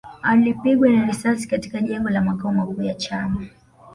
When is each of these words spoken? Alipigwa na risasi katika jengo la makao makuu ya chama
Alipigwa 0.21 0.89
na 0.89 1.05
risasi 1.05 1.47
katika 1.47 1.81
jengo 1.81 2.09
la 2.09 2.21
makao 2.21 2.51
makuu 2.53 2.81
ya 2.81 2.93
chama 2.93 3.45